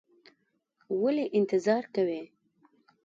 ولې 1.01 1.25
انتظار 1.37 1.83
کوې؟ 1.95 2.21